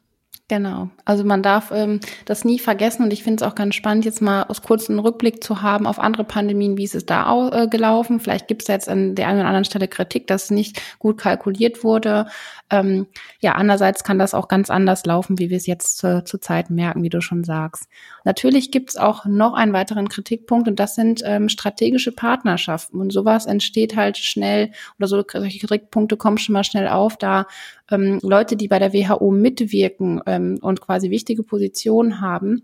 Genau. 0.51 0.89
Also 1.05 1.23
man 1.23 1.41
darf 1.41 1.71
ähm, 1.73 2.01
das 2.25 2.43
nie 2.43 2.59
vergessen 2.59 3.03
und 3.03 3.13
ich 3.13 3.23
finde 3.23 3.41
es 3.41 3.49
auch 3.49 3.55
ganz 3.55 3.73
spannend, 3.73 4.03
jetzt 4.03 4.21
mal 4.21 4.43
aus 4.43 4.61
kurzem 4.61 4.99
Rückblick 4.99 5.41
zu 5.41 5.61
haben 5.61 5.87
auf 5.87 5.97
andere 5.97 6.25
Pandemien, 6.25 6.75
wie 6.75 6.83
ist 6.83 6.93
es 6.93 7.05
da 7.05 7.47
äh, 7.53 7.67
gelaufen. 7.69 8.19
Vielleicht 8.19 8.49
gibt 8.49 8.63
es 8.63 8.67
jetzt 8.67 8.89
an 8.89 9.15
der 9.15 9.29
einen 9.29 9.39
oder 9.39 9.47
anderen 9.47 9.63
Stelle 9.63 9.87
Kritik, 9.87 10.27
dass 10.27 10.51
nicht 10.51 10.81
gut 10.99 11.17
kalkuliert 11.17 11.85
wurde. 11.85 12.25
Ähm, 12.69 13.07
ja, 13.39 13.53
andererseits 13.53 14.03
kann 14.03 14.19
das 14.19 14.33
auch 14.33 14.49
ganz 14.49 14.69
anders 14.69 15.05
laufen, 15.05 15.39
wie 15.39 15.49
wir 15.49 15.55
es 15.55 15.67
jetzt 15.67 15.97
zur, 15.97 16.25
zur 16.25 16.41
Zeit 16.41 16.69
merken, 16.69 17.01
wie 17.01 17.09
du 17.09 17.21
schon 17.21 17.45
sagst. 17.45 17.87
Natürlich 18.25 18.71
gibt 18.71 18.89
es 18.89 18.97
auch 18.97 19.23
noch 19.25 19.53
einen 19.53 19.71
weiteren 19.71 20.09
Kritikpunkt 20.09 20.67
und 20.67 20.81
das 20.81 20.95
sind 20.95 21.21
ähm, 21.23 21.47
strategische 21.47 22.11
Partnerschaften. 22.11 22.99
Und 22.99 23.13
sowas 23.13 23.45
entsteht 23.45 23.95
halt 23.95 24.17
schnell 24.17 24.71
oder 24.99 25.07
so 25.07 25.23
solche 25.31 25.59
Kritikpunkte 25.65 26.17
kommen 26.17 26.37
schon 26.37 26.53
mal 26.53 26.65
schnell 26.65 26.89
auf, 26.89 27.15
da 27.15 27.45
ähm, 27.91 28.19
Leute, 28.23 28.55
die 28.55 28.67
bei 28.67 28.79
der 28.79 28.93
WHO 28.93 29.31
mitwirken 29.31 30.21
ähm, 30.25 30.40
und 30.61 30.81
quasi 30.81 31.09
wichtige 31.09 31.43
Positionen 31.43 32.21
haben, 32.21 32.63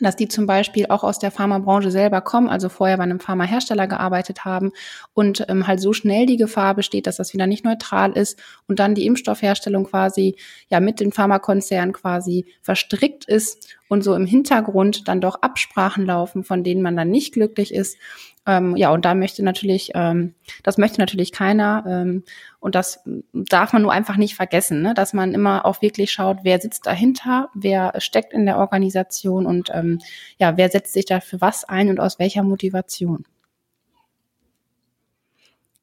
dass 0.00 0.16
die 0.16 0.28
zum 0.28 0.46
Beispiel 0.46 0.86
auch 0.88 1.04
aus 1.04 1.18
der 1.18 1.30
Pharmabranche 1.30 1.90
selber 1.90 2.20
kommen, 2.20 2.48
also 2.48 2.68
vorher 2.68 2.96
bei 2.96 3.04
einem 3.04 3.20
Pharmahersteller 3.20 3.86
gearbeitet 3.86 4.44
haben 4.44 4.72
und 5.12 5.44
ähm, 5.48 5.66
halt 5.66 5.80
so 5.80 5.92
schnell 5.92 6.26
die 6.26 6.36
Gefahr 6.36 6.74
besteht, 6.74 7.06
dass 7.06 7.16
das 7.16 7.32
wieder 7.32 7.46
nicht 7.46 7.64
neutral 7.64 8.12
ist 8.12 8.42
und 8.66 8.80
dann 8.80 8.94
die 8.94 9.06
Impfstoffherstellung 9.06 9.84
quasi 9.84 10.36
ja 10.68 10.80
mit 10.80 11.00
den 11.00 11.12
Pharmakonzernen 11.12 11.92
quasi 11.92 12.46
verstrickt 12.60 13.24
ist 13.26 13.68
und 13.88 14.02
so 14.02 14.14
im 14.14 14.26
Hintergrund 14.26 15.08
dann 15.08 15.20
doch 15.20 15.42
Absprachen 15.42 16.06
laufen, 16.06 16.44
von 16.44 16.64
denen 16.64 16.82
man 16.82 16.96
dann 16.96 17.10
nicht 17.10 17.34
glücklich 17.34 17.74
ist 17.74 17.98
ähm, 18.46 18.76
ja, 18.76 18.92
und 18.92 19.04
da 19.04 19.14
möchte 19.14 19.42
natürlich, 19.42 19.92
ähm, 19.94 20.34
das 20.62 20.76
möchte 20.76 21.00
natürlich 21.00 21.32
keiner. 21.32 21.84
Ähm, 21.88 22.24
und 22.60 22.74
das 22.74 23.00
darf 23.32 23.72
man 23.72 23.82
nur 23.82 23.92
einfach 23.92 24.16
nicht 24.16 24.34
vergessen, 24.34 24.82
ne? 24.82 24.94
dass 24.94 25.12
man 25.12 25.32
immer 25.32 25.64
auch 25.64 25.80
wirklich 25.82 26.12
schaut, 26.12 26.38
wer 26.42 26.60
sitzt 26.60 26.86
dahinter, 26.86 27.48
wer 27.54 27.94
steckt 27.98 28.32
in 28.32 28.46
der 28.46 28.58
Organisation 28.58 29.46
und 29.46 29.70
ähm, 29.72 30.00
ja, 30.38 30.56
wer 30.56 30.68
setzt 30.68 30.92
sich 30.92 31.06
da 31.06 31.20
für 31.20 31.40
was 31.40 31.64
ein 31.64 31.88
und 31.88 32.00
aus 32.00 32.18
welcher 32.18 32.42
Motivation. 32.42 33.24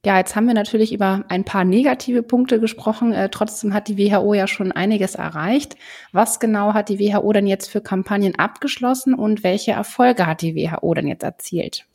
Ja, 0.03 0.17
jetzt 0.17 0.36
haben 0.36 0.48
wir 0.48 0.55
natürlich 0.55 0.93
über 0.93 1.24
ein 1.29 1.46
paar 1.46 1.63
negative 1.63 2.24
Punkte 2.24 2.60
gesprochen. 2.60 3.13
Äh, 3.13 3.29
trotzdem 3.29 3.74
hat 3.74 3.88
die 3.88 3.98
WHO 4.00 4.34
ja 4.34 4.48
schon 4.48 4.72
einiges 4.72 5.13
erreicht. 5.13 5.75
Was 6.12 6.39
genau 6.39 6.74
hat 6.74 6.89
die 6.89 7.00
WHO 7.00 7.31
denn 7.34 7.46
jetzt 7.46 7.67
für 7.67 7.81
Kampagnen 7.81 8.34
abgeschlossen 8.36 9.13
und 9.13 9.43
welche 9.43 9.74
Erfolge 9.74 10.25
hat 10.25 10.41
die 10.41 10.55
WHO 10.55 10.93
denn 10.96 11.08
jetzt 11.08 11.24
erzielt? 11.24 11.86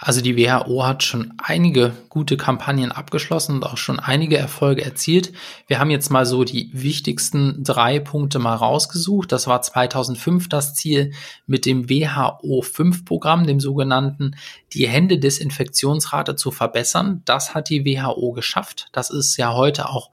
Also 0.00 0.20
die 0.20 0.36
WHO 0.36 0.86
hat 0.86 1.02
schon 1.02 1.34
einige 1.38 1.92
gute 2.08 2.36
Kampagnen 2.36 2.92
abgeschlossen 2.92 3.56
und 3.56 3.66
auch 3.66 3.76
schon 3.76 3.98
einige 3.98 4.38
Erfolge 4.38 4.84
erzielt. 4.84 5.32
Wir 5.66 5.80
haben 5.80 5.90
jetzt 5.90 6.10
mal 6.10 6.24
so 6.24 6.44
die 6.44 6.70
wichtigsten 6.72 7.64
drei 7.64 7.98
Punkte 7.98 8.38
mal 8.38 8.54
rausgesucht. 8.54 9.32
Das 9.32 9.48
war 9.48 9.60
2005 9.60 10.48
das 10.48 10.74
Ziel 10.74 11.12
mit 11.48 11.66
dem 11.66 11.90
WHO 11.90 12.62
5 12.62 13.04
Programm, 13.04 13.44
dem 13.44 13.58
sogenannten, 13.58 14.36
die 14.72 14.86
Hände-Desinfektionsrate 14.86 16.36
zu 16.36 16.52
verbessern. 16.52 17.22
Das 17.24 17.54
hat 17.54 17.68
die 17.68 17.84
WHO 17.84 18.30
geschafft. 18.30 18.88
Das 18.92 19.10
ist 19.10 19.36
ja 19.36 19.52
heute 19.52 19.88
auch 19.88 20.10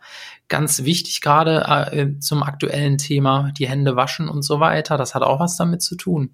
ganz 0.47 0.83
wichtig 0.83 1.21
gerade 1.21 1.91
äh, 1.91 2.19
zum 2.19 2.41
aktuellen 2.41 2.97
Thema, 2.97 3.51
die 3.57 3.67
Hände 3.67 3.95
waschen 3.95 4.29
und 4.29 4.41
so 4.41 4.59
weiter. 4.59 4.97
Das 4.97 5.13
hat 5.13 5.21
auch 5.21 5.39
was 5.39 5.57
damit 5.57 5.83
zu 5.83 5.95
tun 5.95 6.31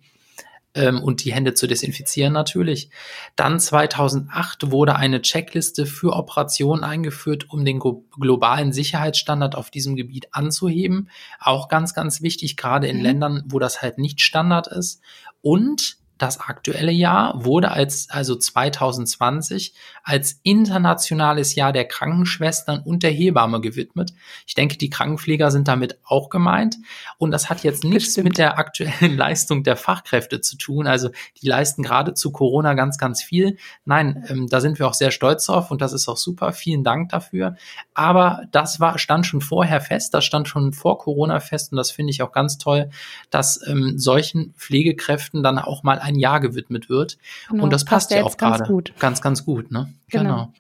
ähm, 0.74 1.02
und 1.02 1.24
die 1.24 1.34
Hände 1.34 1.54
zu 1.54 1.68
desinfizieren 1.68 2.34
natürlich. 2.34 2.90
Dann 3.36 3.60
2008 3.60 4.72
wurde 4.72 4.96
eine 4.96 5.22
Checkliste 5.22 5.86
für 5.86 6.14
Operationen 6.14 6.84
eingeführt, 6.84 7.50
um 7.50 7.66
den 7.66 7.80
globalen 7.80 8.72
Sicherheitsstandard 8.72 9.56
auf 9.56 9.70
diesem 9.70 9.96
Gebiet 9.96 10.28
anzuheben. 10.32 11.10
Auch 11.40 11.68
ganz, 11.68 11.94
ganz 11.94 12.22
wichtig, 12.22 12.58
gerade 12.58 12.88
in 12.88 12.98
mhm. 12.98 13.04
Ländern, 13.04 13.44
wo 13.48 13.60
das 13.60 13.82
halt 13.82 13.98
nicht 13.98 14.22
Standard 14.22 14.68
ist. 14.68 15.02
Und 15.42 16.01
das 16.22 16.40
aktuelle 16.40 16.92
Jahr 16.92 17.44
wurde 17.44 17.72
als, 17.72 18.10
also 18.12 18.36
2020, 18.36 19.74
als 20.04 20.40
internationales 20.44 21.56
Jahr 21.56 21.74
der 21.74 21.86
Krankenschwestern 21.86 22.82
und 22.82 23.02
der 23.02 23.10
Hebamme 23.10 23.60
gewidmet. 23.60 24.14
Ich 24.46 24.54
denke, 24.54 24.78
die 24.78 24.92
Krankenpfleger 24.92 25.50
sind 25.50 25.68
damit 25.68 25.98
auch 26.04 26.30
gemeint. 26.30 26.78
Und 27.18 27.32
das 27.32 27.50
hat 27.50 27.64
jetzt 27.64 27.84
nichts 27.84 28.10
Bestimmt. 28.10 28.26
mit 28.26 28.38
der 28.38 28.60
aktuellen 28.60 29.18
Leistung 29.18 29.64
der 29.64 29.76
Fachkräfte 29.76 30.42
zu 30.42 30.58
tun. 30.58 30.86
Also 30.86 31.10
die 31.42 31.48
leisten 31.48 31.82
gerade 31.82 32.14
zu 32.14 32.32
Corona 32.32 32.76
ganz, 32.76 33.00
ganz 33.00 33.24
viel. 33.24 33.58
Nein, 33.86 34.24
ähm, 34.28 34.48
da 34.48 34.62
sind 34.62 34.78
wir 34.78 34.88
auch 34.88 34.94
sehr 34.94 35.12
stolz 35.12 35.48
drauf 35.48 35.72
und 35.72 35.82
das 35.82 35.92
ist 35.92 36.08
auch 36.08 36.18
super. 36.18 36.54
Vielen 36.54 36.84
Dank 36.84 37.10
dafür. 37.10 37.56
Aber 37.96 38.44
das 38.52 38.80
war, 38.80 39.00
stand 39.00 39.26
schon 39.26 39.42
vorher 39.42 39.82
fest. 39.82 40.14
Das 40.14 40.24
stand 40.24 40.48
schon 40.48 40.74
vor 40.74 41.00
Corona 41.00 41.40
fest 41.40 41.72
und 41.72 41.78
das 41.78 41.90
finde 41.90 42.12
ich 42.12 42.22
auch 42.22 42.32
ganz 42.32 42.60
toll, 42.60 42.92
dass 43.32 43.60
ähm, 43.68 43.98
solchen 43.98 44.54
Pflegekräften 44.54 45.42
dann 45.42 45.58
auch 45.58 45.82
mal 45.82 45.98
ein 45.98 46.11
ein 46.12 46.20
Jahr 46.20 46.40
gewidmet 46.40 46.90
wird. 46.90 47.18
Genau, 47.50 47.64
und 47.64 47.74
das 47.74 47.86
passt, 47.86 48.10
passt 48.10 48.20
ja 48.20 48.24
auch 48.24 48.38
gerade 48.38 48.64
gut. 48.64 48.94
ganz, 49.00 49.22
ganz 49.22 49.46
gut. 49.46 49.72
Ne? 49.72 49.94
Genau. 50.10 50.24
genau. 50.24 50.54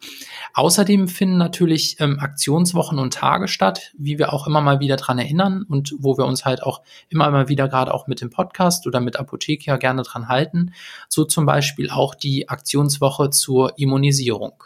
Außerdem 0.53 1.07
finden 1.07 1.37
natürlich 1.37 1.97
ähm, 1.99 2.19
Aktionswochen 2.19 2.99
und 2.99 3.13
Tage 3.13 3.47
statt, 3.47 3.91
wie 3.97 4.17
wir 4.17 4.33
auch 4.33 4.47
immer 4.47 4.61
mal 4.61 4.79
wieder 4.79 4.95
dran 4.95 5.19
erinnern 5.19 5.63
und 5.67 5.93
wo 5.99 6.17
wir 6.17 6.25
uns 6.25 6.45
halt 6.45 6.63
auch 6.63 6.81
immer 7.09 7.29
mal 7.29 7.49
wieder 7.49 7.67
gerade 7.67 7.93
auch 7.93 8.07
mit 8.07 8.21
dem 8.21 8.29
Podcast 8.29 8.87
oder 8.87 8.99
mit 8.99 9.17
Apothekia 9.17 9.77
gerne 9.77 10.03
dran 10.03 10.27
halten. 10.27 10.73
So 11.09 11.25
zum 11.25 11.45
Beispiel 11.45 11.89
auch 11.89 12.15
die 12.15 12.49
Aktionswoche 12.49 13.29
zur 13.29 13.77
Immunisierung. 13.77 14.63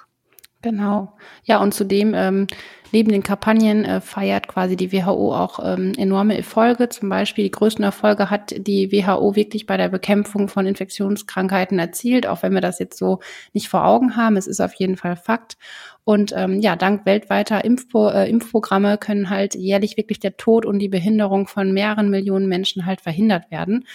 Genau. 0.65 1.13
Ja, 1.43 1.62
und 1.62 1.75
zudem 1.75 2.15
ähm, 2.15 2.48
neben 2.91 3.12
den 3.12 3.22
Kampagnen 3.22 3.86
äh, 3.86 4.01
feiert 4.01 4.48
quasi 4.48 4.75
die 4.75 4.91
WHO 4.91 5.31
auch 5.31 5.60
ähm, 5.63 5.93
enorme 5.95 6.36
Erfolge. 6.36 6.89
Zum 6.89 7.07
Beispiel 7.07 7.43
die 7.43 7.51
größten 7.51 7.86
Erfolge 7.86 8.31
hat 8.31 8.55
die 8.57 8.91
WHO 8.91 9.36
wirklich 9.36 9.67
bei 9.67 9.77
der 9.77 9.89
Bekämpfung 9.89 10.48
von 10.48 10.65
Infektionskrankheiten 10.65 11.77
erzielt, 11.77 12.25
auch 12.25 12.41
wenn 12.41 12.55
wir 12.55 12.62
das 12.62 12.79
jetzt 12.79 12.98
so 12.98 13.19
nicht 13.53 13.69
vor 13.69 13.86
Augen 13.86 14.17
haben. 14.17 14.38
Es 14.38 14.48
ist 14.48 14.60
auf 14.60 14.74
jeden 14.74 14.98
Fall 14.98 15.17
Fakt. 15.17 15.55
Und 16.03 16.34
ähm, 16.36 16.60
ja, 16.62 16.75
dank 16.75 17.05
weltweiter 17.05 17.63
Impfpro 17.63 18.10
äh, 18.10 18.27
Impfprogramme 18.27 18.98
können 18.98 19.29
halt 19.29 19.53
jährlich 19.53 19.98
wirklich 19.98 20.19
der 20.19 20.36
Tod 20.36 20.65
und 20.65 20.79
die 20.79 20.89
Behinderung 20.89 21.45
von 21.45 21.74
mehreren 21.74 22.10
Millionen 22.10 22.48
Menschen 22.48 22.88
halt 22.88 23.01
verhindert 23.01 23.51
werden. 23.51 23.86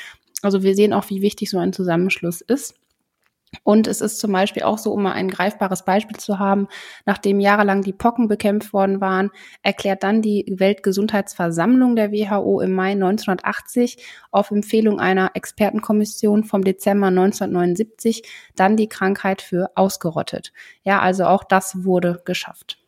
Also 0.40 0.62
wir 0.62 0.76
sehen 0.76 0.92
auch, 0.92 1.10
wie 1.10 1.20
wichtig 1.20 1.50
so 1.50 1.58
ein 1.58 1.72
Zusammenschluss 1.72 2.42
ist. 2.42 2.79
Und 3.62 3.86
es 3.86 4.00
ist 4.00 4.18
zum 4.18 4.32
Beispiel 4.32 4.62
auch 4.62 4.78
so, 4.78 4.92
um 4.92 5.02
mal 5.02 5.12
ein 5.12 5.28
greifbares 5.28 5.84
Beispiel 5.84 6.16
zu 6.16 6.38
haben, 6.38 6.68
nachdem 7.06 7.40
jahrelang 7.40 7.82
die 7.82 7.92
Pocken 7.92 8.28
bekämpft 8.28 8.72
worden 8.72 9.00
waren, 9.00 9.30
erklärt 9.62 10.02
dann 10.02 10.22
die 10.22 10.46
Weltgesundheitsversammlung 10.48 11.94
der 11.96 12.10
WHO 12.10 12.60
im 12.60 12.72
Mai 12.72 12.92
1980 12.92 14.04
auf 14.30 14.50
Empfehlung 14.50 14.98
einer 14.98 15.32
Expertenkommission 15.34 16.44
vom 16.44 16.64
Dezember 16.64 17.08
1979 17.08 18.22
dann 18.56 18.76
die 18.76 18.88
Krankheit 18.88 19.42
für 19.42 19.70
ausgerottet. 19.74 20.52
Ja, 20.82 21.00
also 21.00 21.26
auch 21.26 21.44
das 21.44 21.84
wurde 21.84 22.22
geschafft. 22.24 22.79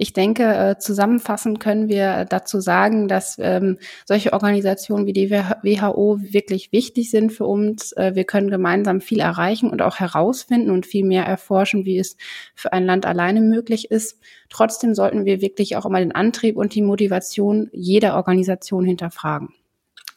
Ich 0.00 0.12
denke, 0.12 0.44
äh, 0.44 0.78
zusammenfassend 0.78 1.58
können 1.58 1.88
wir 1.88 2.24
dazu 2.24 2.60
sagen, 2.60 3.08
dass 3.08 3.36
ähm, 3.40 3.78
solche 4.06 4.32
Organisationen 4.32 5.06
wie 5.06 5.12
die 5.12 5.28
WHO 5.28 6.20
wirklich 6.20 6.70
wichtig 6.70 7.10
sind 7.10 7.32
für 7.32 7.46
uns. 7.46 7.90
Äh, 7.94 8.14
wir 8.14 8.22
können 8.22 8.48
gemeinsam 8.48 9.00
viel 9.00 9.18
erreichen 9.18 9.68
und 9.68 9.82
auch 9.82 9.96
herausfinden 9.96 10.70
und 10.70 10.86
viel 10.86 11.04
mehr 11.04 11.24
erforschen, 11.24 11.84
wie 11.84 11.98
es 11.98 12.16
für 12.54 12.72
ein 12.72 12.86
Land 12.86 13.06
alleine 13.06 13.40
möglich 13.40 13.90
ist. 13.90 14.20
Trotzdem 14.50 14.94
sollten 14.94 15.24
wir 15.24 15.40
wirklich 15.40 15.74
auch 15.74 15.84
immer 15.84 15.98
den 15.98 16.14
Antrieb 16.14 16.56
und 16.56 16.76
die 16.76 16.82
Motivation 16.82 17.68
jeder 17.72 18.14
Organisation 18.14 18.84
hinterfragen. 18.84 19.48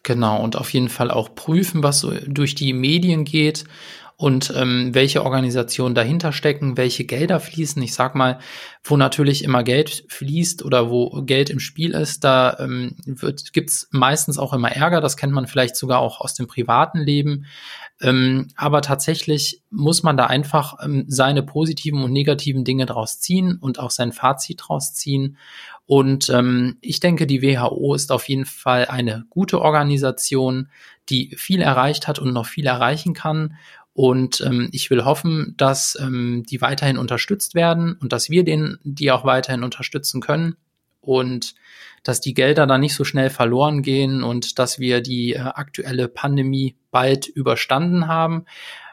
Genau, 0.04 0.44
und 0.44 0.58
auf 0.58 0.72
jeden 0.74 0.90
Fall 0.90 1.10
auch 1.10 1.34
prüfen, 1.34 1.82
was 1.82 2.02
so 2.02 2.12
durch 2.28 2.54
die 2.54 2.74
Medien 2.74 3.24
geht 3.24 3.64
und 4.22 4.54
ähm, 4.56 4.94
welche 4.94 5.24
Organisationen 5.24 5.96
dahinter 5.96 6.32
stecken, 6.32 6.78
welche 6.78 7.06
Gelder 7.06 7.40
fließen. 7.40 7.82
Ich 7.82 7.96
sag 7.96 8.14
mal, 8.14 8.38
wo 8.84 8.96
natürlich 8.96 9.44
immer 9.44 9.64
Geld 9.64 10.06
fließt 10.10 10.64
oder 10.64 10.92
wo 10.92 11.24
Geld 11.24 11.50
im 11.50 11.60
Spiel 11.60 11.96
ist, 11.96 12.24
da 12.24 12.56
ähm, 12.60 12.96
wird, 13.04 13.52
gibt's 13.52 13.88
meistens 13.90 14.38
auch 14.38 14.54
immer 14.54 14.72
Ärger. 14.72 15.02
Das 15.02 15.18
kennt 15.18 15.34
man 15.34 15.48
vielleicht 15.48 15.76
sogar 15.76 15.98
auch 15.98 16.22
aus 16.22 16.36
dem 16.36 16.46
privaten 16.46 17.00
Leben. 17.00 17.48
Ähm, 18.00 18.50
aber 18.56 18.84
tatsächlich 18.84 19.64
muss 19.72 20.04
man 20.04 20.18
da 20.18 20.28
einfach 20.28 20.76
ähm, 20.84 21.06
seine 21.08 21.42
positiven 21.42 22.04
und 22.04 22.12
negativen 22.12 22.64
Dinge 22.64 22.86
draus 22.86 23.20
ziehen 23.20 23.58
und 23.60 23.80
auch 23.80 23.90
sein 23.90 24.12
Fazit 24.12 24.62
draus 24.68 24.94
ziehen. 24.94 25.36
Und 25.88 26.30
ähm, 26.30 26.78
ich 26.82 27.00
denke, 27.00 27.26
die 27.26 27.42
WHO 27.42 27.96
ist 27.96 28.12
auf 28.12 28.30
jeden 28.30 28.46
Fall 28.46 28.86
eine 28.86 29.26
gute 29.30 29.60
Organisation, 29.60 30.70
die 31.10 31.36
viel 31.36 31.62
erreicht 31.62 32.08
hat 32.08 32.20
und 32.20 32.34
noch 32.34 32.46
viel 32.46 32.66
erreichen 32.66 33.14
kann. 33.14 33.58
Und 33.94 34.42
ähm, 34.42 34.70
ich 34.72 34.90
will 34.90 35.04
hoffen, 35.04 35.54
dass 35.58 35.98
ähm, 36.00 36.44
die 36.50 36.62
weiterhin 36.62 36.98
unterstützt 36.98 37.56
werden 37.56 37.98
und 38.00 38.14
dass 38.14 38.30
wir 38.30 38.44
denen 38.44 38.80
die 38.84 39.12
auch 39.12 39.26
weiterhin 39.26 39.64
unterstützen 39.64 40.22
können 40.22 40.56
und 41.02 41.56
dass 42.04 42.22
die 42.22 42.34
Gelder 42.34 42.66
dann 42.66 42.82
nicht 42.82 42.96
so 42.96 43.04
schnell 43.04 43.30
verloren 43.30 43.82
gehen 43.82 44.24
und 44.24 44.60
dass 44.60 44.80
wir 44.80 45.02
die 45.02 45.34
äh, 45.34 45.40
aktuelle 45.40 46.08
Pandemie 46.08 46.78
bald 46.90 47.28
überstanden 47.28 48.08
haben. 48.08 48.46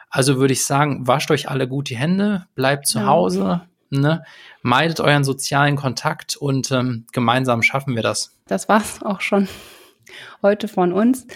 Also 0.09 0.37
würde 0.37 0.53
ich 0.53 0.65
sagen, 0.65 1.07
wascht 1.07 1.31
euch 1.31 1.49
alle 1.49 1.67
gut 1.67 1.89
die 1.89 1.97
Hände, 1.97 2.47
bleibt 2.55 2.87
zu 2.87 2.99
ja. 2.99 3.05
Hause, 3.05 3.61
ne? 3.89 4.23
meidet 4.61 4.99
euren 4.99 5.23
sozialen 5.23 5.75
Kontakt 5.75 6.35
und 6.35 6.71
ähm, 6.71 7.05
gemeinsam 7.13 7.61
schaffen 7.61 7.95
wir 7.95 8.03
das. 8.03 8.35
Das 8.47 8.67
war's 8.67 9.01
auch 9.03 9.21
schon 9.21 9.47
heute 10.41 10.67
von 10.67 10.91
uns. 10.91 11.27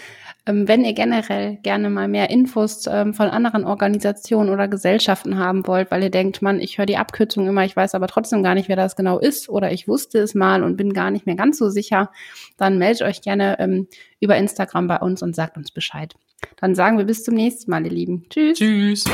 Ähm, 0.46 0.68
wenn 0.68 0.84
ihr 0.84 0.94
generell 0.94 1.58
gerne 1.64 1.90
mal 1.90 2.08
mehr 2.08 2.30
Infos 2.30 2.86
ähm, 2.88 3.14
von 3.14 3.30
anderen 3.30 3.64
Organisationen 3.64 4.50
oder 4.50 4.68
Gesellschaften 4.68 5.38
haben 5.38 5.66
wollt, 5.68 5.90
weil 5.90 6.04
ihr 6.04 6.10
denkt, 6.10 6.42
Mann, 6.42 6.60
ich 6.60 6.78
höre 6.78 6.86
die 6.86 6.98
Abkürzung 6.98 7.48
immer, 7.48 7.64
ich 7.64 7.76
weiß 7.76 7.96
aber 7.96 8.08
trotzdem 8.08 8.44
gar 8.44 8.54
nicht, 8.54 8.68
wer 8.68 8.76
das 8.76 8.98
genau 8.98 9.20
ist 9.20 9.48
oder 9.48 9.72
ich 9.72 9.88
wusste 9.88 10.20
es 10.20 10.36
mal 10.36 10.64
und 10.64 10.76
bin 10.76 10.94
gar 10.94 11.12
nicht 11.12 11.26
mehr 11.26 11.36
ganz 11.36 11.58
so 11.58 11.70
sicher, 11.70 12.12
dann 12.58 12.78
meldet 12.78 13.04
euch 13.04 13.22
gerne 13.22 13.58
ähm, 13.60 13.88
über 14.20 14.36
Instagram 14.36 14.88
bei 14.88 14.98
uns 14.98 15.22
und 15.24 15.34
sagt 15.34 15.56
uns 15.56 15.72
Bescheid. 15.72 16.14
Dann 16.58 16.76
sagen 16.76 16.98
wir 16.98 17.06
bis 17.06 17.24
zum 17.24 17.36
nächsten 17.36 17.72
Mal, 17.72 17.86
ihr 17.86 17.92
Lieben. 17.92 18.26
Tschüss. 18.30 18.58
Tschüss. 18.58 19.06